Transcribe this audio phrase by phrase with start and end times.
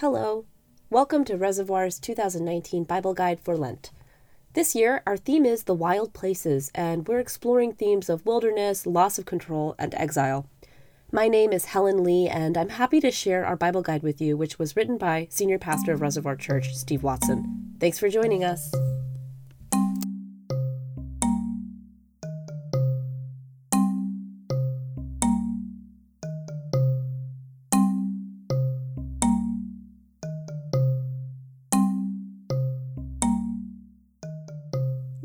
[0.00, 0.46] Hello.
[0.88, 3.90] Welcome to Reservoir's 2019 Bible Guide for Lent.
[4.54, 9.18] This year, our theme is the wild places, and we're exploring themes of wilderness, loss
[9.18, 10.46] of control, and exile.
[11.12, 14.38] My name is Helen Lee, and I'm happy to share our Bible guide with you,
[14.38, 17.74] which was written by Senior Pastor of Reservoir Church, Steve Watson.
[17.78, 18.72] Thanks for joining us.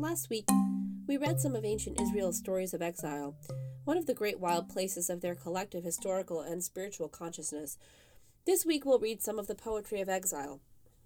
[0.08, 0.48] Last week,
[1.08, 3.34] we read some of ancient Israel's stories of exile,
[3.84, 7.76] one of the great wild places of their collective historical and spiritual consciousness.
[8.46, 10.60] This week, we'll read some of the poetry of exile,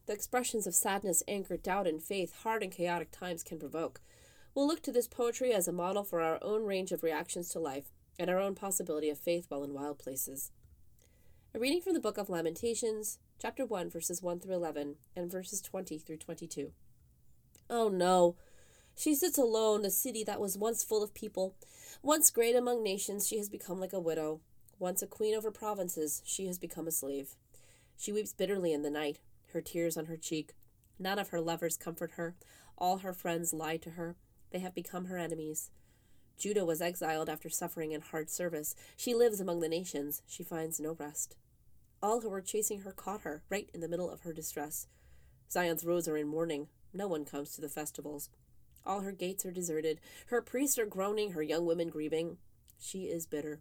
[0.04, 4.02] the expressions of sadness, anger, doubt, and faith hard and chaotic times can provoke.
[4.54, 7.59] We'll look to this poetry as a model for our own range of reactions to
[7.59, 10.52] life and our own possibility of faith while in wild places.
[11.54, 15.62] A reading from the book of Lamentations, chapter 1, verses 1 through 11, and verses
[15.62, 16.73] 20 through 22.
[17.71, 18.37] Oh no!
[19.01, 21.54] She sits alone, a city that was once full of people.
[22.02, 24.43] Once great among nations, she has become like a widow.
[24.79, 27.34] Once a queen over provinces, she has become a slave.
[27.96, 29.18] She weeps bitterly in the night,
[29.54, 30.52] her tears on her cheek.
[30.98, 32.34] None of her lovers comfort her.
[32.76, 34.16] All her friends lie to her.
[34.51, 35.71] They have become her enemies.
[36.37, 38.74] Judah was exiled after suffering in hard service.
[38.98, 40.21] She lives among the nations.
[40.26, 41.37] She finds no rest.
[42.02, 44.88] All who were chasing her caught her, right in the middle of her distress.
[45.51, 46.68] Zion's roads are in mourning.
[46.93, 48.28] No one comes to the festivals.
[48.84, 50.00] All her gates are deserted.
[50.26, 52.38] Her priests are groaning, her young women grieving.
[52.78, 53.60] She is bitter.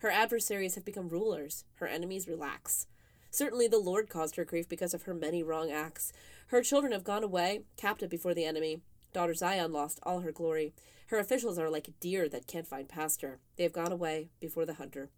[0.00, 1.64] Her adversaries have become rulers.
[1.76, 2.86] Her enemies relax.
[3.30, 6.12] Certainly the Lord caused her grief because of her many wrong acts.
[6.48, 8.82] Her children have gone away, captive before the enemy.
[9.12, 10.74] Daughter Zion lost all her glory.
[11.06, 13.38] Her officials are like deer that can't find pasture.
[13.56, 15.10] They have gone away before the hunter.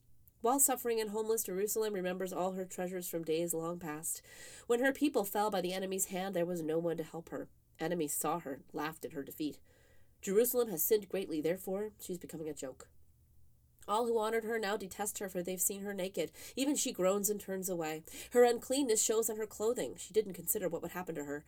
[0.42, 4.20] While suffering and homeless, Jerusalem remembers all her treasures from days long past.
[4.66, 7.48] When her people fell by the enemy's hand, there was no one to help her.
[7.80, 9.58] Enemies saw her, laughed at her defeat.
[10.22, 12.88] Jerusalem has sinned greatly, therefore she's becoming a joke.
[13.87, 16.31] All who honored her now detest her, for they've seen her naked.
[16.56, 18.03] Even she groans and turns away.
[18.31, 19.94] Her uncleanness shows on her clothing.
[19.98, 21.44] She didn't consider what would happen to her.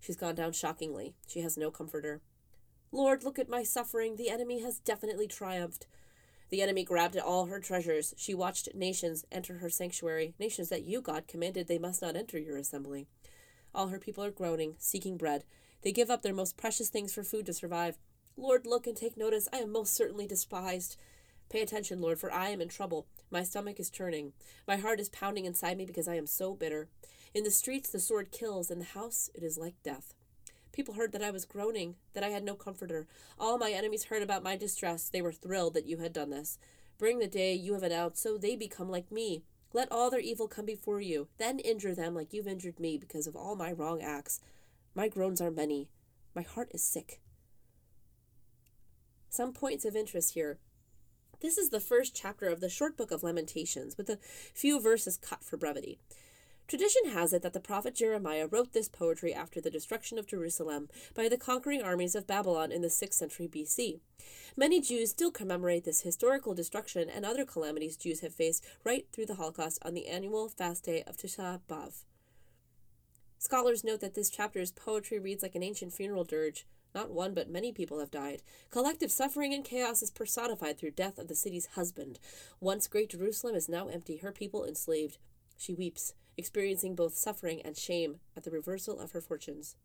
[0.00, 1.14] She's gone down shockingly.
[1.26, 2.22] She has no comforter.
[2.90, 4.16] Lord, look at my suffering.
[4.16, 5.86] The enemy has definitely triumphed.
[6.50, 8.14] The enemy grabbed at all her treasures.
[8.16, 12.38] She watched nations enter her sanctuary, nations that you, God, commanded they must not enter
[12.38, 13.06] your assembly.
[13.74, 15.44] All her people are groaning, seeking bread.
[15.84, 17.98] They give up their most precious things for food to survive.
[18.36, 19.48] Lord, look and take notice.
[19.52, 20.96] I am most certainly despised.
[21.50, 23.06] Pay attention, Lord, for I am in trouble.
[23.30, 24.32] My stomach is churning.
[24.66, 26.88] My heart is pounding inside me because I am so bitter.
[27.34, 28.70] In the streets, the sword kills.
[28.70, 30.14] In the house, it is like death.
[30.72, 33.06] People heard that I was groaning, that I had no comforter.
[33.38, 35.08] All my enemies heard about my distress.
[35.08, 36.58] They were thrilled that you had done this.
[36.96, 39.42] Bring the day you have announced, so they become like me.
[39.72, 41.28] Let all their evil come before you.
[41.38, 44.40] Then injure them like you've injured me because of all my wrong acts.
[44.96, 45.88] My groans are many.
[46.36, 47.20] My heart is sick.
[49.28, 50.58] Some points of interest here.
[51.40, 54.20] This is the first chapter of the short book of Lamentations, with a
[54.54, 55.98] few verses cut for brevity.
[56.68, 60.88] Tradition has it that the prophet Jeremiah wrote this poetry after the destruction of Jerusalem
[61.12, 63.98] by the conquering armies of Babylon in the 6th century BC.
[64.56, 69.26] Many Jews still commemorate this historical destruction and other calamities Jews have faced right through
[69.26, 72.04] the Holocaust on the annual fast day of Tisha B'Av.
[73.44, 76.64] Scholars note that this chapter's poetry reads like an ancient funeral dirge.
[76.94, 78.40] Not one, but many people have died.
[78.70, 82.18] Collective suffering and chaos is personified through death of the city's husband.
[82.58, 85.18] Once great Jerusalem is now empty, her people enslaved.
[85.58, 89.76] She weeps, experiencing both suffering and shame at the reversal of her fortunes.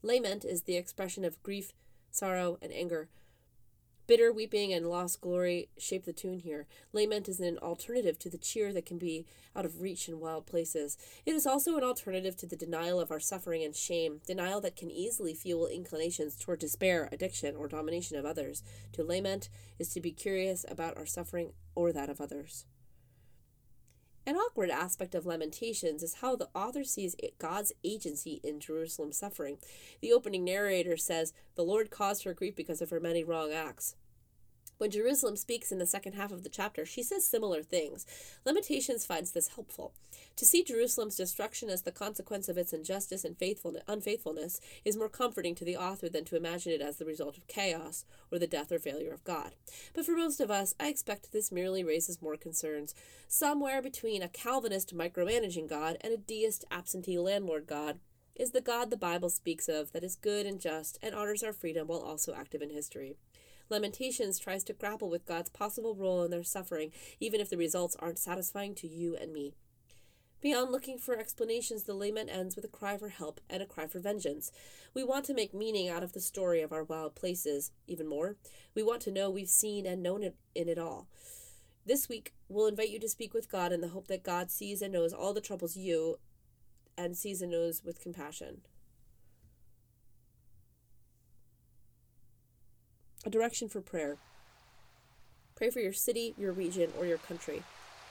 [0.00, 1.72] Lament is the expression of grief,
[2.12, 3.08] sorrow, and anger,
[4.08, 6.66] Bitter weeping and lost glory shape the tune here.
[6.94, 10.46] Lament is an alternative to the cheer that can be out of reach in wild
[10.46, 10.96] places.
[11.26, 14.76] It is also an alternative to the denial of our suffering and shame, denial that
[14.76, 18.62] can easily fuel inclinations toward despair, addiction, or domination of others.
[18.92, 22.64] To lament is to be curious about our suffering or that of others.
[24.28, 29.56] An awkward aspect of Lamentations is how the author sees God's agency in Jerusalem's suffering.
[30.02, 33.94] The opening narrator says, The Lord caused her grief because of her many wrong acts.
[34.78, 38.06] When Jerusalem speaks in the second half of the chapter, she says similar things.
[38.44, 39.92] Lamentations finds this helpful.
[40.36, 43.36] To see Jerusalem's destruction as the consequence of its injustice and
[43.88, 47.48] unfaithfulness is more comforting to the author than to imagine it as the result of
[47.48, 49.56] chaos or the death or failure of God.
[49.94, 52.94] But for most of us, I expect this merely raises more concerns.
[53.26, 57.98] Somewhere between a Calvinist micromanaging God and a deist absentee landlord God
[58.36, 61.52] is the God the Bible speaks of that is good and just and honors our
[61.52, 63.16] freedom while also active in history.
[63.70, 67.96] Lamentations tries to grapple with God's possible role in their suffering, even if the results
[67.98, 69.54] aren't satisfying to you and me.
[70.40, 73.88] Beyond looking for explanations, the lament ends with a cry for help and a cry
[73.88, 74.52] for vengeance.
[74.94, 77.72] We want to make meaning out of the story of our wild places.
[77.88, 78.36] Even more,
[78.74, 81.08] we want to know we've seen and known it in it all.
[81.84, 84.80] This week, we'll invite you to speak with God in the hope that God sees
[84.80, 86.18] and knows all the troubles you
[86.96, 88.60] and sees and knows with compassion.
[93.28, 94.16] A direction for prayer.
[95.54, 97.62] Pray for your city, your region, or your country.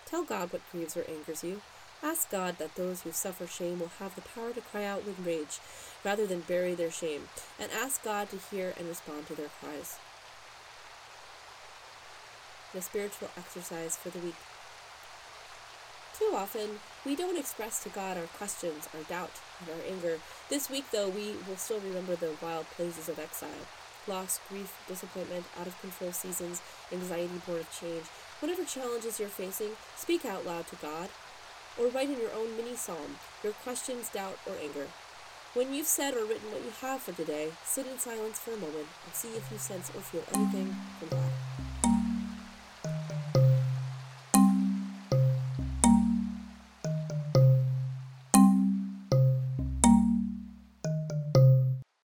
[0.05, 1.61] Tell God what grieves or angers you.
[2.03, 5.25] Ask God that those who suffer shame will have the power to cry out with
[5.25, 5.57] rage
[6.05, 7.29] rather than bury their shame,
[7.59, 9.97] and ask God to hear and respond to their cries.
[12.71, 14.35] The spiritual exercise for the week.
[16.15, 16.77] Too often,
[17.07, 20.19] we don't express to God our questions, our doubt, and our anger.
[20.51, 23.65] This week, though, we will still remember the wild places of exile
[24.07, 26.61] loss, grief, disappointment, out of control seasons,
[26.91, 28.05] anxiety born of change.
[28.39, 31.09] Whatever challenges you're facing, speak out loud to God
[31.79, 34.87] or write in your own mini psalm your questions, doubt, or anger.
[35.53, 38.57] When you've said or written what you have for today, sit in silence for a
[38.57, 40.75] moment and see if you sense or feel anything.